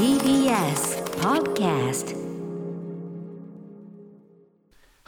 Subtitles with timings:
[0.00, 2.16] TBS Podcast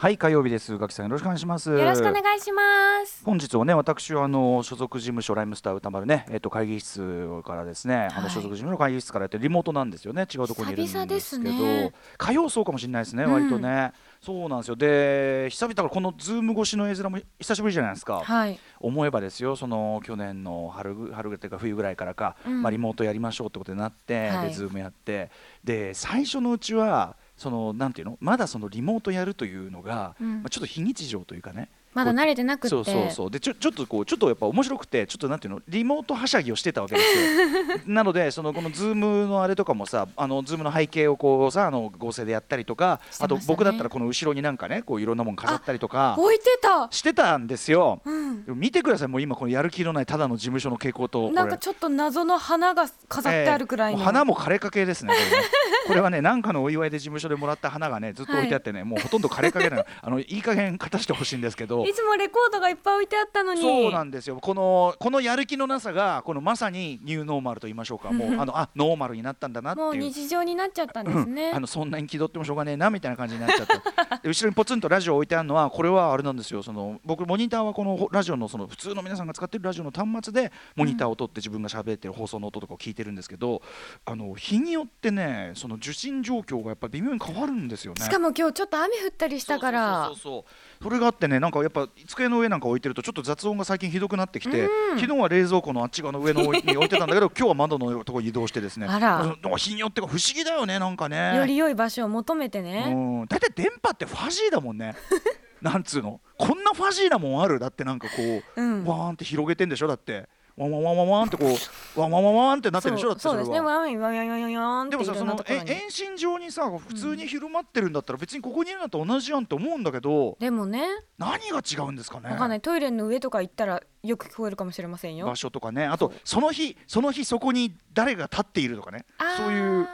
[0.03, 0.73] はい火曜日です。
[0.73, 1.69] 宇垣さんよろしくお願いします。
[1.69, 2.61] よろしくお願いしま
[3.05, 3.23] す。
[3.23, 11.93] 本日はね私はあの所属事務所ライムスター宇多丸ねえっと会議室からですね、あのはい所属事務所の会議室からやってリモートなんですよね違うところにいるんですけどね。
[12.17, 13.31] 火曜そうかもしれないですね、うん。
[13.31, 13.93] 割とね。
[14.21, 14.75] そうなんですよ。
[14.75, 18.59] で久々だからこの Zoom 越しの絵面も久しぶりじゃないですか、はい。
[18.81, 22.61] 思えばですよその去年の春ぐ春っていうか冬ぐらいからか、うん。
[22.61, 24.49] まあ、リモートやりましょうってことになって、はい。
[24.49, 25.31] で Zoom やって。
[25.63, 28.17] で最初のうちはそのなんていうの？
[28.21, 30.41] まだそのリモートやるというのが、うん。
[30.41, 32.69] まあ、ちょっと非日常というかねまだ慣れてなくって。
[32.69, 35.61] そうそうそうでちょちょっとこうちょっとやっぱ面白くてちょっとなんていうの？
[35.67, 46.87] リモートはしゃぎをしてたわけですよ なのでそのこの Zoom のあれとかもさあの Zoom の背景をこうさあの合成でやったりとか、あと僕だったらこの後ろになんかねこういろんなもん飾ったりとか置いてた。
[46.91, 48.01] してたんですよ。
[48.05, 48.45] うん。
[48.45, 53.99] でも見てくださいもう今このやる気のないただの事務所の蛍光灯なんかちょっと謎の花が飾ってあるくらいの。
[53.99, 55.47] えー花も枯れかけですねこれね
[55.87, 63.61] これはねなんかのお祝いで事務所でもらった花がねずっと置いてあってね、もうほとんど枯れかけなのあのいい加減片してほしいんですけどいつもレコードがいっぱい置いてあったのに。
[63.61, 64.37] そうなんですよ。
[64.37, 68.11] このこのやる気のなさがこのまさにニューノーマルと言いましょうか。
[68.11, 69.85] もうあのあノーマルになったんだなっていう。
[69.85, 71.51] もう日常になっちゃったんですね。
[71.53, 76.63] あのそんなに気取ってもしょうがねえなみたいな感じになっちゃったで 後ろにポツンとラジオ置いてあるのはこれはあれなんですよ。
[76.63, 83.61] その僕モニターはこのラジオのその普通の皆さんが使ってるラジオの端末でモニターを取って自分が喋ってる放送の音とかを聞いてるんですけど、
[84.05, 88.03] あの日によってねその受信状況がやっぱり微妙に変わるんですよね。
[88.03, 90.05] しかも今日ちょっと雨降ったりしたから。
[90.07, 90.43] そうそうそうそう
[90.83, 94.99] それがあってねなんかやっぱ机の上なんか置いてるとちょっと雑音が最近ひどくなってきて、うん。
[94.99, 99.21] 昨日は冷蔵庫のあっち側の上の方に置いてたんだけど 今日は窓のところに移動してですねあら。
[99.21, 101.35] うん日によってか不思議だよねなんかね。
[101.37, 102.85] より良い場所を求めてね。
[102.87, 103.25] うん。
[103.27, 104.95] 大体電波ってファジーだもんね。
[105.61, 106.19] なんつうの？
[106.37, 107.57] こんなファジーなもんある？
[107.59, 108.15] だってなんかこ
[108.57, 108.83] う、うん。
[108.83, 109.87] ワーンって広げてんでしょ？
[109.87, 113.59] だってワンワンワンワンワンってこうワンワンワンワンってなってるでしょだってそうですね。
[113.59, 115.35] ワンワンワンワンワンワンでもさその。
[115.43, 120.83] 遠心状にさ普通に広まってるんだったら別にここにいるのと同じやんって思うんだけどでもね、
[121.17, 122.61] 何が違うんですかねわかんない。
[122.61, 125.35] トイレの上とか行ったらよく聞こえるかもしれませんよ場。
[125.35, 129.05] 所とかねあとその日その日そこに誰が立っているとかね
[129.37, 129.87] そういう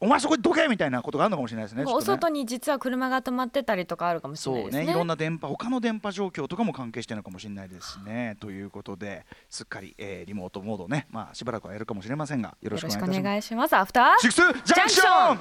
[0.00, 4.84] お前そこにどけみたいなことがあるのかもしれないですねお外に実は車が止まってたりとかあるかもしれないですね。
[4.86, 11.06] ねいろんな電波他の電波状況とかも関係してるのかもしれないですしねということですっかり、えーリモートモードね。
[11.10, 13.68] まあしばらくはやるかもしれませんがよろしくおよろしくお願いいたします。
[13.68, 13.76] 願いします。
[13.76, 15.40] アフターシックスジャンクション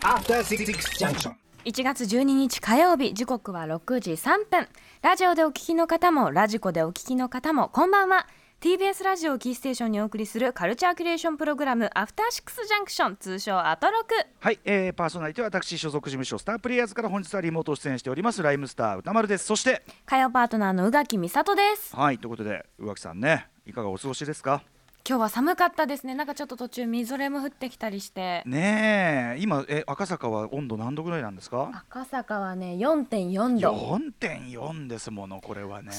[0.00, 0.64] After Six
[0.98, 1.34] Junction.
[1.64, 4.68] 1月12日火曜日時刻は6時3分
[5.00, 8.26] ラジオでお聞きの方もラジコでお聞きの方もこんばんは
[8.64, 14.14] TBS ラジオをキーステーションにお送りするカルチャーキュレーションプログラムアフターシックスジャンクション通称アトロク。
[14.40, 19.44] はい、えーパーソナリティは私所属事務所スタープレイヤーズから本日はリモート出演しておりますライムスター歌丸です。
[19.44, 21.94] そして火曜パートナーの宇垣美里です。
[21.94, 24.62] はいということで宇垣さんねいかがお過ごしですか？
[25.06, 26.14] 今日は寒かったですね。
[26.14, 28.42] なんかちょっと途中みぞれも降ってきたりして。
[28.46, 31.70] ねえ今え赤坂は温度何度ぐらいなんですか？
[31.90, 33.72] 赤坂はね4.4度。
[34.22, 35.90] 4.4ですものこれはね。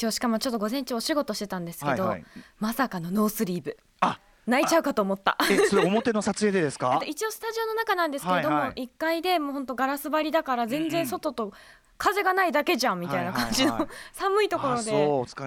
[0.00, 2.24] 今日しかもちょっと午前中お仕事してたんですけど、はいはい。
[2.58, 3.76] まさかのノースリーブ。
[4.00, 5.36] あ泣いちゃうかと思った。
[5.50, 6.98] えそれ表の撮影でですか？
[7.06, 8.84] 一応スタジオの中なんですけれども、はいはい。
[8.84, 11.52] 1階でもう本当ガラス張りだから全然外と
[11.98, 14.90] 風がないだけじゃんみたいな感じの、 寒いところで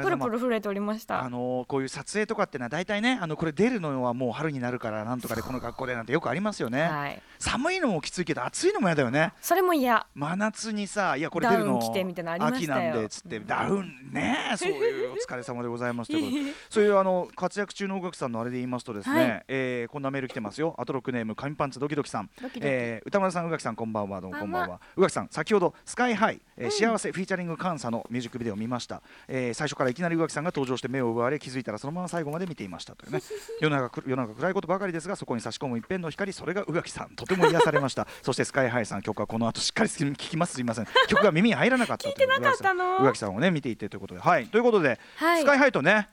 [0.02, 1.22] プルプル震えておりました。
[1.22, 7.22] あのーこういう撮影とかってのは大体ねあのこれ出るのはもう春になるからなんとかでこの学校でなんてよくありますよね、はい。
[7.38, 9.34] 寒いのもきついけど暑いのも嫌だよね。
[9.42, 10.06] それも嫌。
[10.16, 13.40] 真夏にさいやこれ出るの秋なんでっつって。
[13.40, 14.56] ダウンね。
[14.58, 16.54] そういうお疲れ様でございますということで。
[16.70, 19.46] そういうあの活躍中の音楽さんのあれで言いますとですね、はい。
[19.48, 20.76] えーこんなメール来てますよ。
[20.78, 22.30] アトロックネーム紙パンツドキドキさん。
[22.42, 24.22] ドえー歌丸さん宇垣さんこんばんは。
[24.22, 24.82] どうもこんばんは。
[24.96, 33.22] 宇垣さん先ほどスカイハイ、えー幸せフィーチャリング監査のミュージックビデオを見ました、えー最初からいきなり宇垣さんが登場して目を奪われ気づいたらそのまま最後まで見ていましたというね。
[33.62, 40.54] 世の中世の中暗いことばかりですがそこに差し込む一片の光それが宇垣さんとても癒されましたそしてスカイハイさん曲はこの後しっかり聞きます。
[40.54, 40.88] すいません。
[41.08, 44.22] 曲が耳に入らなかったという宇垣さんをね見ていてということで。
[44.22, 44.48] はい。
[44.48, 45.42] ということで、はい。
[45.42, 46.10] スカイハイとね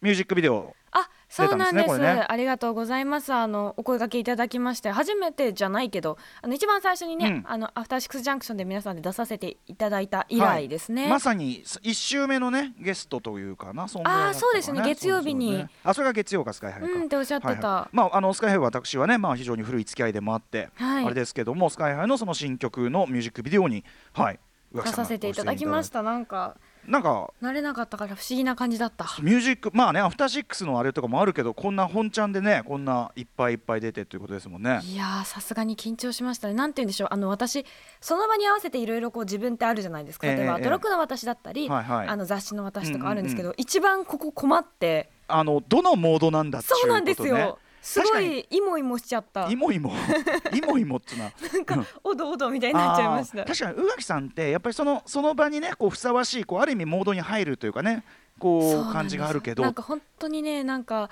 [0.00, 0.74] ミュージックビデオ。
[0.92, 1.98] あそうなんです。
[1.98, 2.26] ねね。
[2.26, 3.32] ありがとうございます。
[3.32, 7.44] あのお声掛けいただきまして初めてじゃないけどあの一番最初にね、うん。
[7.46, 11.10] あのアフターシックスジャンクションで皆さんで出させていただいた以来ですね、はい。
[11.12, 14.82] まさに1週目のねゲストというかなそんぐらいだったかなあーそうですね。
[14.82, 15.52] 月曜日に。
[15.52, 17.50] ねあそれが月曜かスカイハイか、うんっておっしゃってた。
[17.50, 17.96] はいはい。
[17.96, 21.04] まああのスカイハイは私はねまあ非常に古い付き合いでもあって、はい。
[21.04, 24.40] あれですけどもスカイハイのその新曲のミュージックビデオにはい
[24.72, 26.02] 出させていただきました。
[26.02, 26.56] なんか
[26.88, 29.04] なんか慣れなかったから不思議な感じだった。
[29.20, 34.80] ミュージックまあねアフターシックスのあれとかもあるけどこんな本ちゃんでねこんないっぱいいっぱい出てということですもんね。
[34.82, 36.54] いやーさすがに緊張しましたね。
[36.54, 37.08] なんて言うんでしょう。
[37.10, 37.66] あの私
[38.00, 40.26] その場に合わせていろいろこう自分ってあるじゃないですか。
[40.26, 40.64] ええ例えば、ええ。
[40.64, 42.08] トロックの私だったり、はいはい。
[42.08, 43.54] あの雑誌の私とかあるんですけど、うん。
[43.58, 45.10] 一番ここ困って。
[45.28, 46.88] あのどのモードなんだっていうことね。
[46.88, 49.48] そうなんですよすごいイモイモしちゃった。
[49.48, 49.92] イモイモ。
[50.52, 51.32] イモイモっつうな。
[51.52, 53.44] なんかおどおどみたいになっちゃいました。
[53.44, 58.04] 確かに宇垣さんってやっぱりそのその場にねこうふさわしいこうある意味モードに入るというかね
[58.38, 59.62] こう感じがあるけど。
[59.62, 61.10] なんか本当にねなんか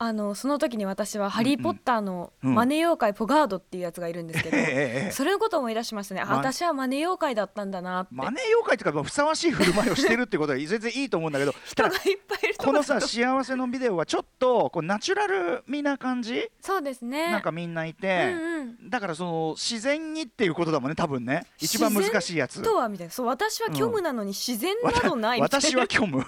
[0.00, 5.10] あのその時に私は「ハリー・ポッター」のうんマネ妖怪ポガードっていうやつがいるんですけど、ええええ。
[5.10, 11.94] それのことを思い出しましたね、あま私はマネ妖怪だったんだなって、マネー妖怪っていうかまあふさわしい振る舞いをしてるってことは全然いいと思うんだけど 人がいっ
[12.28, 16.48] ぱいいるとこのさ幸せのビデオはちょっとこうナチュラル味な感じ？
[16.60, 17.32] そうですね。
[17.32, 18.90] なんかみんないうんて、うん。
[18.90, 22.62] だからその自然にっていうことだもんね多分ね一番難しいやつ。
[22.62, 23.12] とはみたいな。
[23.12, 26.24] そう私は虚無なのに自然などないみたいな、私は虚無。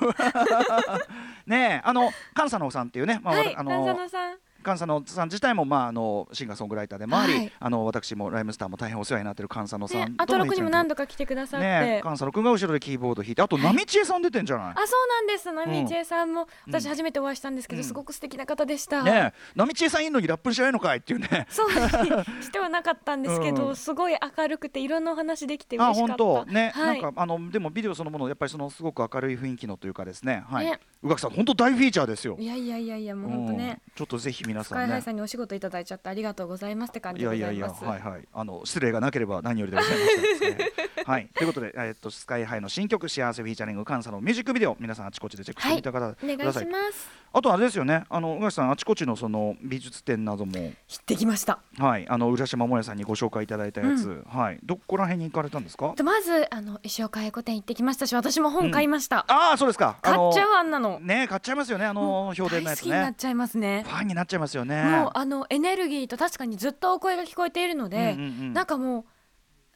[1.47, 4.39] ねえあの菅佐野さんっていうね、まあはいあ丹佐のさん。
[4.63, 7.53] 菅佐野さん自体も、まあ、あのシンガーソングライターでもあり、はい。
[7.59, 15.51] あの私もライムスターも大変お世話になってる菅佐野さんねアトロクにも何度度か来てくださって、ねえ菅佐野君が後ろでキーボード弾いてあと波千恵さん出てんじゃない、あそうなんです。
[15.53, 16.73] 波千恵さんもうん。
[16.73, 17.85] 私初めてお会いしたんですけど、うん。
[17.85, 21.47] すごく素敵な方でした、ねえ波千恵さんいいのにラップしないのかいっていうね。
[21.49, 23.77] そうしてはなかったんですけど、うん。
[23.77, 26.53] すごい明るくていろんなお話できてあ嬉しかった。
[26.53, 30.45] ね、はい、なんかあのでもビデオそのものやっぱりそのすごく明るい雰囲気のというかですね。
[30.49, 30.81] はい、ね。
[31.03, 32.37] 宇垣さん本当大フィーチャーですよ。
[32.39, 33.81] いやいやいやいやもう本当ね。
[33.87, 33.93] うん。
[33.95, 39.97] ちょっとぜひ皆スカイさんねさんにお仕事いただいちゃってありがとうございますって感じいでやいやいや、いますはいはい、あの失礼がなければ何よりでございま
[40.39, 40.73] すね。
[41.07, 46.65] はい、ということで、えっと、スカイハイの新曲、幸せフィーチャリング、監査のミュージックビデオ、皆さんあちこちでチェックしてみてくだお願いし。
[46.67, 47.09] ます。
[47.33, 50.53] あとあれですよね、あの、宇垣さん、あちこちのその美術展なども。
[50.59, 51.61] 行ってきました。
[51.79, 55.95] はい、あの浦島もやさんにご紹介いただいたやつ、はい、どこら辺に行かれたんですか？
[55.97, 59.97] でまずあの石岡英子店行ってきましたし私も本買いました、ああ、そうですか。
[60.03, 60.99] 買っちゃうあんなの。
[61.01, 63.15] ね、買っちゃいますよね、あの表電のやつ大好きになっね。
[63.17, 63.85] ちゃいますね。
[63.87, 64.83] ファンになっちゃいますよね。
[64.85, 68.53] もうあのエネルギーと確かにずっとお声が聞こえているので、うんうんうん。
[68.53, 69.05] なんかもう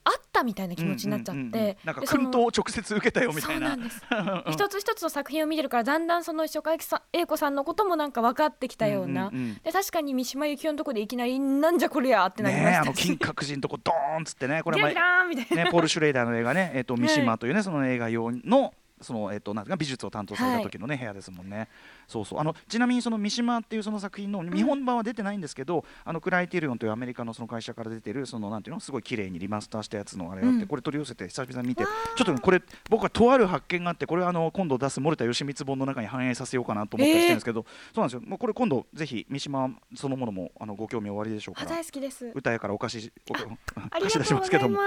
[0.05, 1.77] あったみたいな気持ちになっちゃって、うんうんうんうん。
[1.85, 3.77] なんか薫陶を直接受けたよみたいな。
[4.51, 6.73] 一つ一つの作品を見てるからだんだんその石岡
[7.13, 18.75] 英子さんのこともなんか分かってきたような、うんうんうんで確かに三島由紀夫のとこでいきなりなんじゃこりゃってなりましたし、あの金閣寺のとこドーンっつってね、これ前ね、ポール・シュレイダーの映画ね、えっと三島というね、その映画用の。
[19.05, 21.69] そのえっとなんか美術を担当された時のね、部屋ですもんね。
[22.09, 22.41] そうそう。
[22.41, 30.69] あのちなみにその三島っていうその作品の日本版は出てないんですけど、あのクライテリオンというアメリカのその会社から出てるそのなんていうのすごい綺麗にリマスターしたやつのあれがあって、うん。
[30.69, 37.65] これ取り寄せて久々に見てちょっとねこれ僕はとある発見があってこれはあの今度出す森田義満本の中に反映させようかなと思ったりしてるんですけど、
[37.95, 38.23] そうなんですよ。
[38.25, 41.65] もうこれ今度ぜひ三島そのものもあのご興味おありでしょうか。
[41.67, 42.27] 大好きです。
[42.35, 44.79] 歌やからお貸しお貸し出しますけども。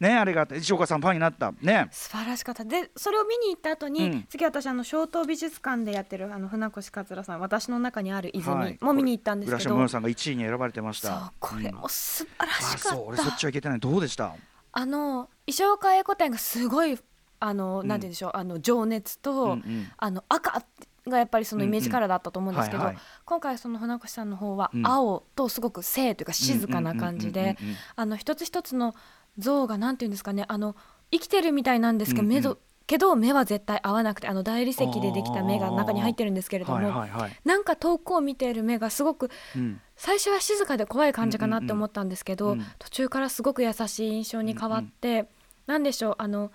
[0.00, 1.52] ねあれが石岡さんファンになった。
[1.60, 1.88] ね。
[1.90, 2.64] 素晴らしかった。
[2.64, 4.26] でそれを見に行った後に、うん。
[4.28, 8.78] 次私あの小東美術館でやってるあの船越桂さん私の中にある泉はい。
[8.80, 11.74] も見に行ったんです浦けど、島もよさんが1位に選ばれてましそうたこれうん。
[11.74, 13.80] も素晴らあしかそう俺そっった、ちは行けてない。
[13.80, 14.34] どうでした？
[14.72, 16.98] あの石岡英子店がすごい
[17.40, 17.88] あの、うん。
[17.88, 19.88] なんて言うんでしょうあの情熱と、うんうん。
[19.96, 20.62] あの赤
[21.06, 22.92] がやっぱりそのイメージカラーだったと思うんですけど、
[23.24, 24.86] 今回その船越さんの方はうん。
[24.86, 27.56] 青とすごく静というか静かな感じで
[27.96, 28.94] あの一つ一つの
[29.38, 30.76] 像がなんて言うんですかねあの
[31.10, 32.58] 生きてるみたいなんですけど、うんうん目ど
[32.88, 37.36] けど目は絶対合わなくてあの大理石でできた目が中に入ってるんですけれども、はいはいはい。
[37.44, 39.80] なんか遠くを見ている目がすごくうん。
[39.94, 42.52] 最初は静かで怖い感じかなって思ったんですけど、うん。
[42.52, 45.28] うんうん途中からすごく優しい印象に変わって、
[45.66, 46.50] なんでしょうあの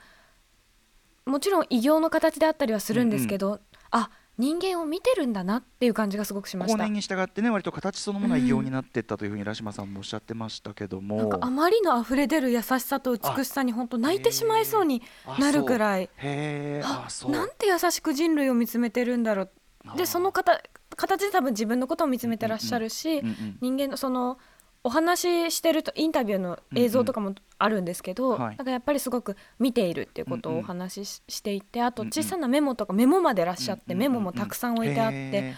[1.26, 3.60] もちろん異形の形であったりはするんですけど、
[3.92, 6.88] あ人間を見てるんだなっていう感じがすごくしました。
[6.88, 15.04] に従ってね割と形そのものは異様になっていったというふうに浦島さんもおっしゃってましたけども、なんかあまりの溢れ出る優しさと美しさに本当泣いてしまいそうに
[15.40, 16.10] なるくらい。
[16.84, 19.52] あなんて優しく人類を見つめてるんだろう。
[19.86, 20.60] あでその方
[20.96, 23.22] 形で多分自分のことを見つめてらっしゃるし、
[23.62, 24.38] 人間のその
[24.84, 28.42] お話ししてるとインタビューの映像とかもあるんですけど、うんうん。
[28.42, 28.58] はい。
[28.58, 32.12] なんかやっぱりすごく見ているっていうことをお話しししていてあとうんうん。
[32.12, 35.56] 小さなメモとかメモまでらっしゃって、うんうんメモもたくさん置いてあって、へ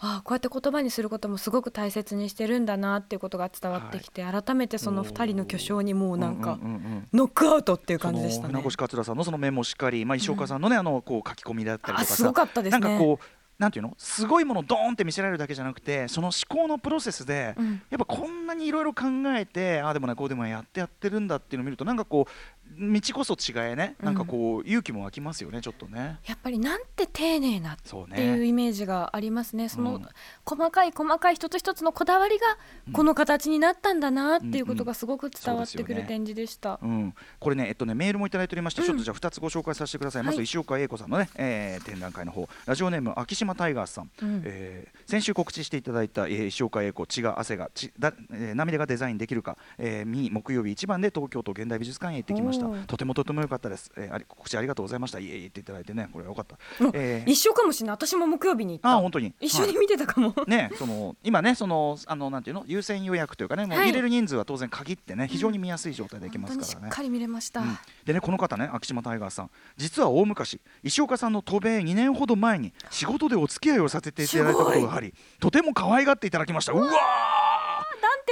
[0.00, 7.08] ああこうやって言葉にすることもすごく大切にしてるんだなっていうことが伝わってきて、改めてその2人の巨匠にもうなんかうんうんうんうん。
[7.12, 8.54] ノックアウトっていう感じでしたね。
[8.54, 12.14] 船越桂さんのそのメモしっかり、まあ、石岡さんのね、あのこう書き込みだったりとかさ。
[12.14, 12.80] あすごかったですね。
[12.80, 13.24] なんかこう
[13.58, 13.94] なんていうの？
[13.98, 17.82] すごいものをドーンって見せられるだけじゃなくてその思考のプロセスで、うん。
[17.90, 22.30] やっぱこんなにいろいろ考えてああでもないこうでもないやってやってるんだっていうのを見るとなんかこう
[22.78, 23.96] 道こそ違えね。
[24.02, 26.18] なんかこう勇気も湧きますよねちょっとね。
[26.26, 28.46] やっぱりなんて丁寧なっていうね。
[28.46, 29.68] イメージがありますね。
[29.68, 30.08] その、うん
[30.44, 32.46] 細かい細かい一つ一つのこだわりが
[32.92, 36.78] この形になったんだなっていうことがすごく伝わってくる展示でした。
[36.82, 38.86] うん、これね、えっとね、メールもいただいておりまして、うん。
[38.86, 42.48] ちょっとじゃあ2つご紹介させてください、まずはい石岡英子さんのね、えー展覧会の方。
[42.66, 44.42] ラジオネーム秋島タイガースさん、うん。
[44.44, 55.18] えー先週告知していただいた、えー石岡英子血が汗が血だ、えー涙がデザインできるか、えー、見木曜日一番で東京都現代美術館へ行ってきましたとてもとても良かったです、えー、あり告知ありがとうございました。
[55.18, 56.08] いえいえっていただいてね。
[56.12, 57.30] これは良かった、おえー。
[57.30, 57.94] 一緒かもしれない。
[57.94, 58.92] 私も木曜日に行った。
[58.92, 59.34] あ本当に。
[59.40, 62.64] 一緒に見てたかも、ね、その今ねそのあのなんていうの？
[62.66, 63.88] 優先予約というかねもうはい。
[63.88, 66.86] 入れる人数は当然限ってね、非常に見やすい状態でいけますからね。
[66.86, 67.78] にしっかり見れました、うん。
[68.04, 69.50] でねこの方ね秋島タイガーさん。
[69.76, 76.72] 実は大昔石岡さんの渡米2年ほど前に仕事でお付き合いをさせていただいたことがありとても可愛がっていただきました。
[76.72, 77.37] うわ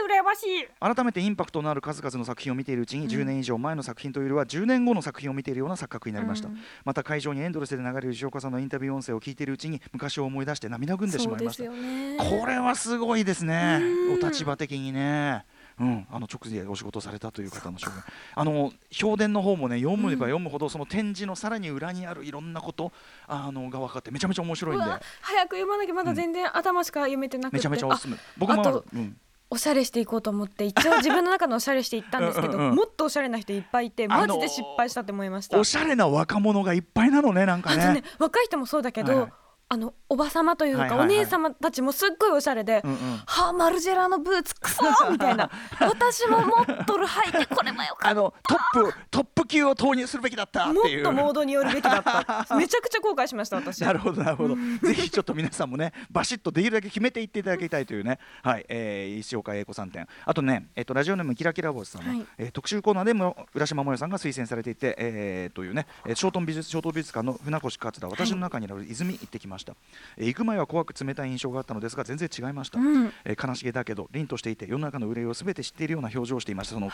[0.07, 0.69] 羨ましい。
[0.81, 3.11] 改めてインパクトのある数々の作品を見ているうちにうん。
[3.11, 6.59] 10年以上前の作品というよりは10年後の作品を見ているような錯覚になりました、うん。
[6.85, 11.65] また会場にエンドレスで流れる石岡さんのインタビュー音声を聞いているうちに昔を思い出して涙ぐんでしまいました。
[11.65, 13.81] これはすごいですね。
[13.81, 14.25] うん。
[14.25, 15.45] お立場的にね。
[15.79, 18.03] うん、あの直でお仕事をされたという方の証言。
[18.35, 22.93] あの評伝の方もね読めば読むほどその展示のさらに裏にあるいろんなこと
[23.27, 24.85] あのが分かってめちゃめちゃ面白いんで。
[25.21, 28.17] 早く読まなきゃまだ全然頭しか読めてなくて、めちゃめちゃおすすめ。
[28.39, 29.17] 僕もあとうん、
[29.49, 37.95] おしゃれしていこうと思って一応 自分の中のおしゃれしていったんですけどうんもっとおしゃれな人いっぱいいてあのーマジで失敗したって思いました、おしゃれな若者がいっぱいなのねなんかね。
[37.95, 38.03] ね。
[38.19, 39.33] 若い人もそうだけど、はいはい
[39.69, 42.99] あのおばさまというか、お姉様たちもすっごいおしゃれで、うんうん。
[43.27, 45.51] はあマルジェラのブーツクソーみたいな。
[45.81, 51.01] 私も持っとる履いてこればよかっあのトップトップ級を投入するべきだったたもっていう。
[51.01, 52.47] っとモードによるべきだった。
[52.57, 53.83] めちゃくちゃ後悔しました私。
[53.83, 58.21] なるほどなるほど、ぜひちょっと皆さんもねバシッとできるだけ決めていっていただきたいというね。
[58.45, 62.27] はい、えー、石岡英子さん点あとね、えっとラジオネームキラキラボスさんの、はい。
[62.39, 69.75] えー特集コーナーでも浦島もよさんが推薦されていて、えーというね、えー、ショートン美術ショート美術館の船越勝田私の中にある泉行ってきました、
[70.17, 73.13] えー行く前は怖く冷たい印象があったのですが全然違いました、うん。
[73.25, 76.75] えー悲しげだけど凛としていて世の中の憂いをすべて知っているような表情をしていました。
[76.75, 76.91] その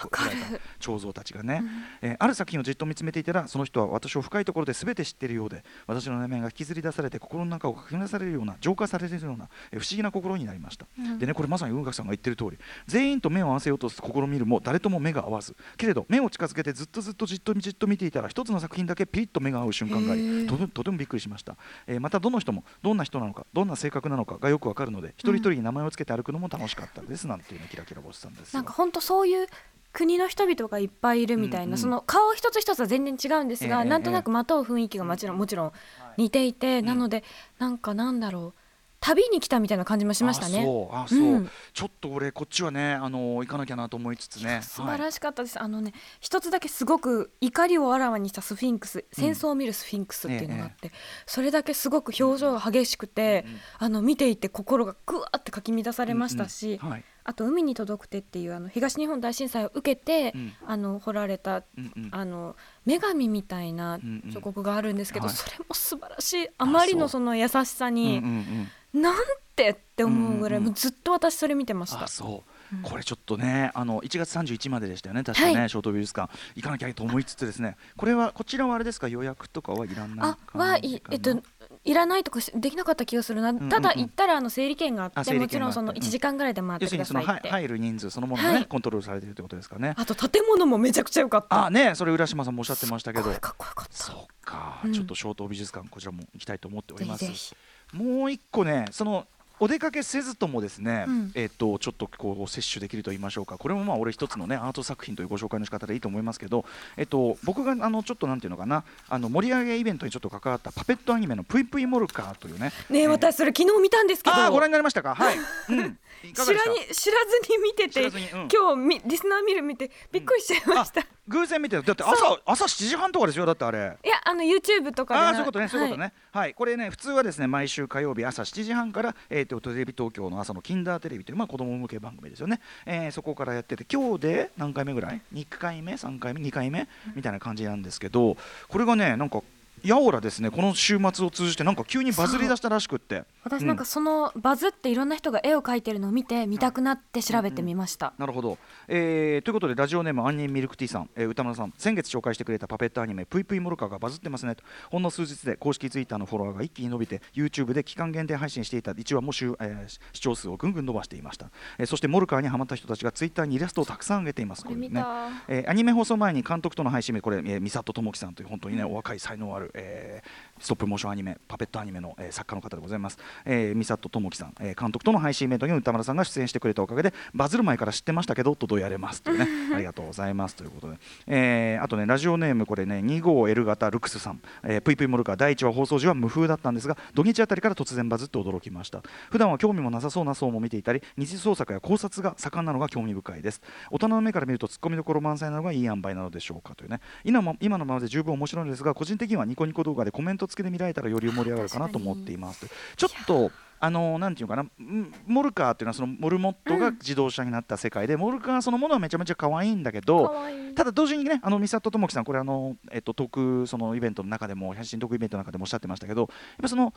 [0.78, 1.62] 彫像たちがね、
[2.00, 11.19] えーある作品をじっと見つめていたらその人は私を深いところで全て知っているようで私の内面が引きずり出されて心の中をかき乱されるような浄化されるような、えー不思議な心になりました、うん。
[11.19, 15.57] でねこれまさに文学さんが言ってる通り全員と目を合わせようと試みるも誰とも目が合わず。
[15.76, 20.49] けれど目を近づけてずっとずっとじっとじっと見ていたら一つの作品だけピリッと目が合う瞬間があへりー。
[20.49, 28.59] とてとてもびっくりしました、えーまたどの人もどんな人なのかどんな性格なのかがよくわかるので一人一人に名前をつけて歩くのも楽しかったですなんていうねキラキラボスさんですよ。
[28.59, 29.47] なんか本当そういう
[29.92, 31.78] 国の人々がいっぱいいるみたいな、うんうん。
[31.78, 35.73] その顔一つ一つは全然違うんですが、ええなんとなくまとう雰囲気がもちろんもちろん
[36.16, 36.87] 似ていて、ん。
[36.87, 37.25] なので
[37.59, 38.62] なんかなんだろう
[39.02, 40.61] 旅に来たみたいな感じもしましたね。
[40.61, 40.97] あそう。
[40.97, 44.61] あそう、うんちょっと俺こっちはねあの行かなきゃなと思いつつね。
[44.62, 50.92] 素晴らしかったです、あのね一つだけすごく怒りをあらわにしたスフィンクス戦争を見るスフィンクスっていうのがあって、
[51.26, 53.44] それだけすごく表情が激しくて、
[53.78, 57.04] あの見ていて心がぐわってかき乱されましたし、うんうんはい。
[57.25, 60.52] あと「海に届くて」っていうあの東日本大震災を受けて、うん。
[60.66, 62.09] あの掘られたうんうん。
[62.12, 62.56] あの
[62.87, 64.32] 女神みたいなうんうん。
[64.32, 65.35] 彫刻があるんですけど、はい。
[65.35, 66.49] それも素晴らしい。
[66.59, 69.14] あまりのその優しさうんに、うんうんなん
[69.56, 72.04] てって思うぐらい、もうずっと私それ見てました。
[72.04, 72.08] あ。
[72.08, 72.82] そう、うん。
[72.82, 75.70] これちょっとねあの1月31まででしたよね確かね、はい。
[75.70, 76.32] ショート美術館。
[76.54, 77.76] 行かなきゃと思いつつですね。
[77.96, 79.08] これはこちらはあれですか？
[79.08, 81.42] 予約とかはいらないあはいえっと
[81.85, 87.49] いらないとかしできなかった気がするな、ただ行ったらあの整理券があってもちろんその1時間ぐらいで回ってくださいって。
[87.49, 88.67] は入る人数そのものがね、はい。
[88.67, 89.95] コントロールされているということですかね。
[89.97, 91.67] あと建物もめちゃくちゃ良かった。
[91.67, 93.25] あねそれ浦島さんもおっしゃってましたけど。
[93.25, 93.97] かっこよかった。
[93.97, 94.93] そうか、うん。
[94.93, 97.57] ちょっと小東美術館こちらも行きたいと思っております。
[97.93, 99.27] もう一個ねその
[99.62, 101.33] お出かけせずともですね、うん。
[101.37, 103.59] えっ、とちょっとこう摂取できると言いましょうか。
[103.59, 106.64] これもまあ俺一つのねアート作品というご紹介の仕方でいいと思いますけど
[106.97, 114.50] えっ、と僕があのちょっとなんていうのかなあの盛り上げイベントにちょっと関わったパペットアニメのぷいぷいモルカーというねねえ私それ昨日見たんですけど。
[114.50, 115.14] ご覧になりましたか？
[115.14, 115.37] はい、
[115.71, 115.99] うん、
[116.35, 118.49] 知らに知らずに見てて、うん。
[118.52, 123.79] 今日みリスナー見る見てびっくりしちゃいました、い偶然見てだって朝朝7時半とかですよだってあれ。
[123.79, 125.21] やあの YouTube とかで。
[125.21, 136.88] なあそういうことねそういうことはねはい、これね普通はですね毎週火曜日朝7時半から、えー、とテレビ東京の朝のキンダーテレビというまあ子供向け番組ですよね、えーそこからやってて今日で何回目ぐらい？2回目？3回目？2回目？
[137.14, 138.37] みたいな感じなんですけど
[138.69, 139.43] これがねなんか
[139.89, 143.25] やおらですねこの週末を通じてなんか急にバズり出したらしくって。
[143.45, 154.62] 私なんかそのバズっていろんな人が絵を描いてるのを見て見たくなって調べてみました、なるほど、えーということでラジオネームアンニンミルクティーさん、えー歌村さん先月紹介してくれたパペットアニメ「ぷいぷいモルカー」がバズってますねと。
[154.91, 164.65] ほんの数日で公式ツイッターのフォロワーが一気に伸びて YouTube で期間限定配信していた1話も週、えー視聴数をぐんぐん伸ばしていました、えーそしてモルカーにハマった人たちがツイッターにイラストをたくさん上げています。
[164.65, 189.02] これ見ねた、えーアニメ放送前に監督との配信日これ、えー、美里智樹さんという本当にね、お若い才能ある、えーストップモーションアニメパペットアニメの、えー作家の方でございます、えー、三里智樹さん、えー監督との配信イベントに歌丸さんが出演してくれたおかげでバズる前から知ってましたけどとどうやれますというね ありがとうございますということで、えーあとねラジオネームこれね2号 L 型ルクスさん、えー、ぷいぷいモルカー第1話放送時は無風だったんですが土日あたりから突然バズって驚きました。
[189.31, 193.61] 普段は興味もなさそうな層も見ていたり二次創作や考察が盛んなのが興味深いです。
[193.90, 197.00] 大人の目から見るとツッコミどころ満載なのがいい塩梅なのでしょうかというね。
[197.25, 202.66] 今も今のままで十分面白いのですが個人的にはニコニコ動画でコメント付きで見られたらより盛り上がるかなと思っています。
[202.97, 204.68] ちょっとあのなんていうのかな。
[204.78, 210.32] うんモルカーっていうのはそのモルモットが自動車になった世界で、モルカーそのものはめちゃめちゃ可愛いんだけど
[210.76, 216.28] ただ同時にねあの三里智樹さんこれあのえっとトークそのイベントの中でも写真トークイベントの中でもおっしゃってましたけどやっ
[216.61, 216.94] ぱその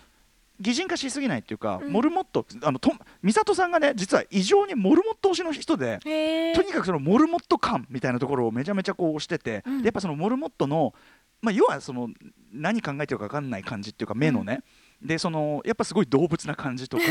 [0.59, 1.91] 擬人化しすぎないっていうか、うん。
[1.91, 2.91] モルモットあのと
[3.24, 6.00] 美里さんがね実は異常にモルモット推しの人で
[6.55, 9.77] とにかくそのモルモット感みたいなところをめちゃめちゃこうしてて、うん。
[9.79, 10.93] でやっぱそのモルモットの、
[11.45, 12.09] まあ、要はその
[12.51, 14.63] 何考えてるか分かんない感じっていうか目のね、
[15.01, 17.03] でそのやっぱすごい動物な感じとか。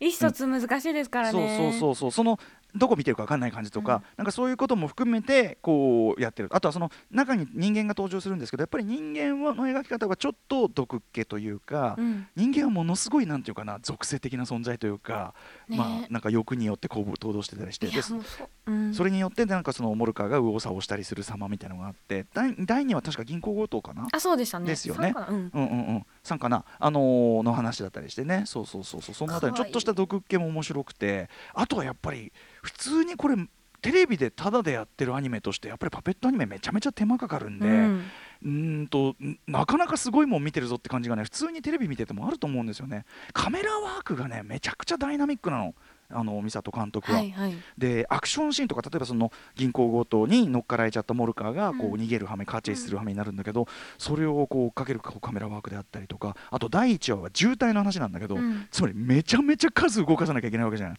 [0.00, 2.10] 意思疎通難しいですからそうねそうそうそう。
[2.10, 2.38] その
[2.74, 4.02] どこ見てるか分かんない感じとか、うん。
[4.18, 6.48] なんかそういうことも含めてこうやってる。
[6.52, 12.26] あとはその中に人間が登場するんですけどやっぱり人間はの描き方がちょっと毒っ気というか、うん。
[12.36, 15.34] 人間はものすごいなんていうかな属性的な存在というか、
[15.68, 15.76] ね。
[15.76, 18.20] まあなんか欲によって行動してたりしていでそう
[18.66, 18.94] うん。
[18.94, 24.08] それによってなんかそのモルカーが右往左往したりする様みたいなのがあって第第2話確か銀行強盗かな？
[24.12, 24.66] あそうでしたね。
[24.66, 25.12] ですよね。
[25.14, 25.50] そうん。
[25.52, 26.06] うんうんうん。
[26.22, 26.64] さんかな。
[26.78, 28.44] あのーの話だったりしてね。
[28.46, 29.14] そうそうそうそう。
[29.14, 33.36] そのあたりちょっとした毒っ気も面白くてあとはやっぱり普通にこれ
[33.82, 38.82] テレビでタダでやってるアニメとしてやっぱりパペットアニメめちゃめちゃ手間かかるんで、うん。
[38.82, 43.04] んとんなかなかすごいもん見てるぞって感じがね普通にテレビ見ててもあると思うんですよね。
[43.32, 45.74] カメラワークがねめちゃくちゃダイナミックなの
[46.12, 47.54] あの美里監督は、はいはい。
[47.78, 53.66] でアクションシーンとか例えばその銀行強盗に乗っかられちゃったモルカーがこううん逃げる羽目カーチェイスする羽目になるんだけど、
[53.98, 58.66] それをこう追っかけるこうカメラワークであったりとかあと第1話は渋滞の話なんだけど、うん。
[58.70, 60.98] つまりめちゃめちゃ数動かさなきゃいけないわけじゃない。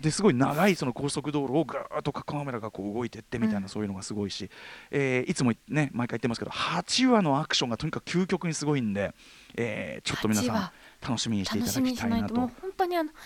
[0.00, 3.68] ですごい長いその高速道路をガーッとカメラがこう動いてってみたいな、うん。
[3.68, 4.50] そういうのがすごいし、
[4.90, 9.12] えーいつもね毎回言ってますけど8話のアクションがとにかく究極にすごいんで、
[9.56, 10.72] えーちょっと皆さ8ん話
[11.02, 12.34] 楽しみにしてい楽ただきたないいなと。
[12.34, 13.16] 本当にあのうん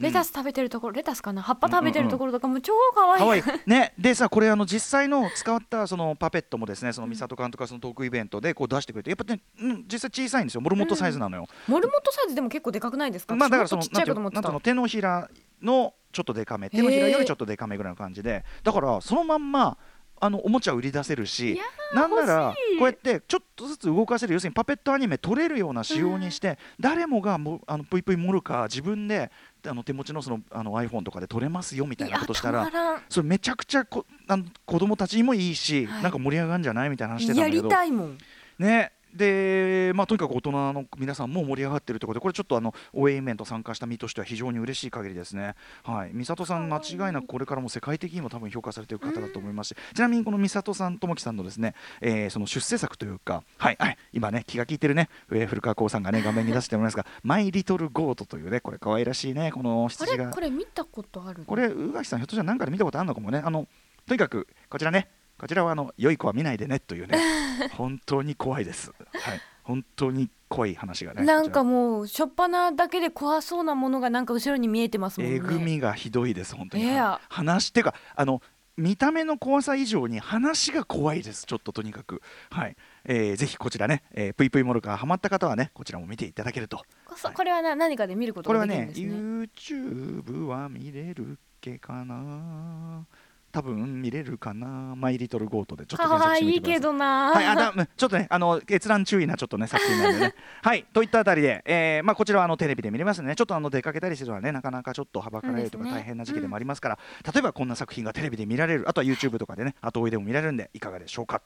[0.00, 1.42] レタス食べてるところ、レタスかな？
[1.42, 3.42] 葉っぱ食べてるところとかも超可愛い。
[3.42, 3.60] 可愛い。
[3.68, 10.60] ねでさこれあの実際の使ったそのパペットもですねその美里監督がそのトークイベントでこう出してくれてやっぱね、うん、実際小さいんですよ。
[10.60, 13.36] モルモットサイズなのよ、モルモットサイズでも結構でかくないですか？
[13.36, 15.28] まあだからそのちっちゃいかと思手のひら
[15.62, 18.44] のちょっとデカめ手のひらよりちょっとデカめぐらいの感じで。
[18.62, 19.76] だからそのまんま
[20.20, 21.58] あのおもちゃ売り出せるし
[21.94, 29.30] なんならこうやってちょっとずつ動かせる要するにパペットアニメ撮れるような仕様にして、誰もがもあのぷいぷいモルカー自分で
[29.66, 32.70] あの手持ちのそのあの iPhone とかで撮れますよみたいなことしたら
[33.08, 36.02] それめちゃくちゃこあの子供たちにもいいし、はい。
[36.02, 37.68] なんか盛り上がるんじゃないみたいな話してたんやりだけど。
[37.68, 38.18] たいもん。
[38.58, 49.68] ねでまあ、とにかく大人の皆さんも盛り上がってるということでこれちょっとあの応援イベント参加した身としては非常に嬉しい限りですね、はい、美里さん間違いなくこれからも世界的にも多分評価されている方だと思います。
[49.68, 60.26] しちなみにこの美里さんともきさんのですね、えーその出世作というか、はいはい、今ね気が利いてるね、えー古川光さんがね画面に出しておりますが「マイ・リトル・ゴート」というねこれ可愛らしいねこのあ羊が。
[60.26, 60.30] れ？
[60.30, 61.44] これ見たことある？
[61.44, 63.42] これ宇垣さんひょっとしたら何かで見たことあるのかもね。
[63.44, 63.66] あの
[64.06, 65.08] とにかくこちらね
[65.40, 67.18] こちらはあの良い子は見ないでねというね
[67.72, 68.92] 本当に怖いです。
[69.14, 69.40] はい。
[69.62, 75.36] 本当に怖い話がねなんかこもう初っ端だけで怖そうなものがなんか後ろに見えてますもんね。
[75.36, 77.18] えぐみがひどいです本当に、いや。
[77.30, 78.42] 話っていうかあの
[78.76, 82.20] 見た目の怖さ以上に話が怖いですちょっととにかく。
[82.50, 86.84] はい、えーぜひこちらね、えー、ぷいぷいモルカーハマった方はねこちらも見ていただけると。
[87.16, 93.06] そこれはな何かで見ることこれはねができるんですね YouTube は見れるっけかな
[93.52, 94.94] 多分見れるかな。
[94.96, 95.86] マイリトルゴートで。
[95.86, 96.74] ちょっと検索してみてください。
[96.74, 100.34] けどな、はい、あだうんちょっとね、あの閲覧注意なちょっとね作品なんでね。
[100.62, 103.34] はい、といったあたりで、えーまあこちらはあのテレビで見れますね。
[103.34, 106.98] ちょっとあの出かけたりするのはね、なかなかちょっとはばかられるとか大変な時期でもありますから、
[107.32, 111.42] 例えばこんな作品がテレビで見られる、あとは YouTube とかでね、後追いでも見られるんでいかがでしょうか。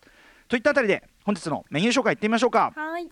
[0.49, 2.73] といったあたりで本日のメニュー紹介いってみましょうか。
[2.75, 3.09] はい。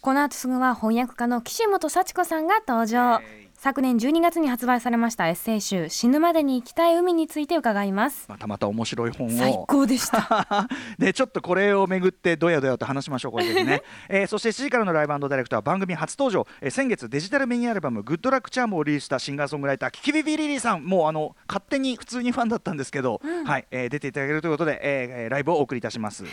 [0.00, 3.20] この後すぐは翻訳家の岸本幸子さんが登場
[3.62, 8.24] 昨年12月に発売されましたエッセイ集死ぬまでに行きたい海について伺います。
[8.26, 9.66] またまた面白い本最を。
[9.68, 10.66] 高でした。
[10.98, 20.84] でちょっとこれをめぐってどやどやと話しましょうこれぜひね、 えーそして7時からのライブダイレクトは番組初登場、えー先月デジタルミニアルバム「グッドラックチャーム」をリリースしたシンガーソングライターキキビビリリーさん。
[20.86, 23.66] もうあの勝手に普通にファンだったんですけど、はい。
[23.70, 26.24] えー出ていただけるということで、えーえーライブをお送りいたします。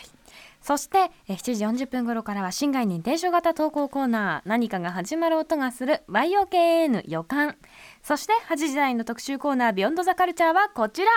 [0.68, 7.56] そして7時40分頃からは新概念提唱型投稿コーナー何かが始まる音がする YOKN 予感。
[8.04, 11.08] そして8時台の特集コーナービヨンドザカルチャーはこちら。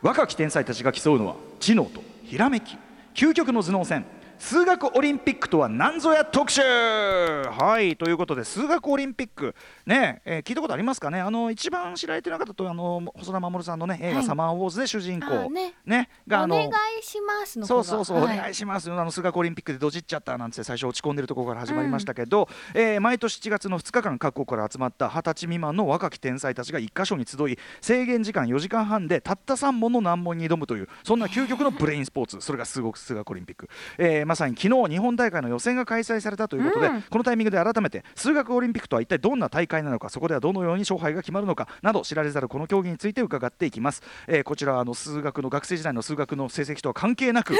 [0.00, 2.78] 若き天才たちが競うのは知能とひらめき。
[3.14, 4.06] 究極の頭脳戦。
[4.38, 6.60] 数学オリンピックとは何ぞや特集。
[6.62, 9.54] はいということで数学オリンピック。
[9.84, 11.20] ね、えー聞いたことありますかね？
[11.20, 15.26] あの一番知られてなかったとあの細田守さんのね映画、はいサマーウォーズで主人公。
[15.26, 16.08] あね。
[16.26, 18.38] があのお願いしますのそうそうそう、はい。
[18.38, 18.90] お願いします。
[18.90, 32.40] あの数学オリンピックでドジっちゃったなんて最初落ち込んでるところから始まりましたけど、えー毎年7月の2日間各国から集まった20歳未満の若き天才たちが1箇所に集い制限時間4時間半でたった3問の難問に挑むというそんな究極のブレインスポーツ。
[32.40, 37.02] それが数学数学オリンピック、えーまさに昨日日本大会の予選が開催されたということで、うん。
[37.02, 47.54] このタイミングで改めて数学オリンピックとは一体どんな大会なのかそこではどのように勝敗が決まるのかなど知られざるこの競技について伺っていきます、えーこちらはあの数学の学生時代の数学の成績とは関係なく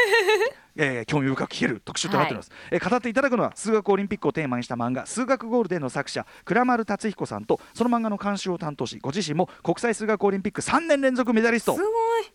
[0.76, 11.76] えー興味深く聞ける特集となっております、えー語っていただくのは数学オリンピックをテーマにした漫画「数学ゴールデン」の作者倉丸達彦さんとその漫画の監修を担当しご自身も国際数学オリンピック3年連続メダリスト。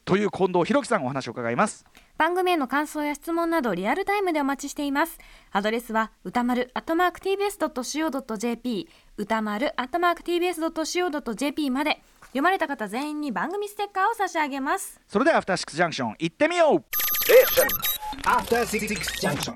[0.05, 1.85] という近藤弘樹さんお話を伺います
[2.17, 5.17] 番組への感想や質問などリアルタイムでお待ちしています。
[5.51, 8.47] アドレスは歌丸 @tbs.co.jp
[9.17, 12.01] 歌丸 @tbs.co.jp まで。
[12.33, 14.99] 読まれた方全員に番組ステッカーを差し上げます。
[15.07, 16.83] それではアフターシックスジャンクション行ってみよう。
[18.27, 18.87] After Six
[19.21, 19.55] Junction.